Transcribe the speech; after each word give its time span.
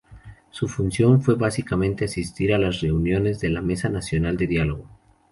Su 0.49 0.67
función 0.67 1.21
fue 1.21 1.35
básicamente 1.35 2.05
asistir 2.05 2.55
a 2.55 2.57
las 2.57 2.79
reuniones 2.81 3.39
de 3.39 3.49
la 3.49 3.61
'Mesa 3.61 3.87
Nacional 3.87 4.35
de 4.35 4.47
Diálogo'. 4.47 4.89